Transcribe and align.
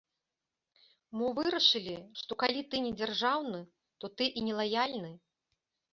Мо 1.19 1.27
вырашылі, 1.39 1.93
што 2.21 2.39
калі 2.43 2.65
ты 2.71 2.75
не 2.89 2.95
дзяржаўны, 2.99 3.61
то 4.03 4.15
ты 4.17 4.23
і 4.41 4.47
не 4.47 4.53
лаяльны? 4.61 5.11